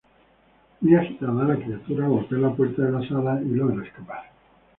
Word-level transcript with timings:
Muy 0.79 0.95
agitada, 0.95 1.43
la 1.43 1.57
criatura 1.63 2.07
golpea 2.07 2.39
la 2.39 2.55
puerta 2.55 2.81
de 2.81 2.91
la 2.91 3.07
sala 3.07 3.39
y 3.39 3.49
logra 3.49 3.85
escapar. 3.85 4.31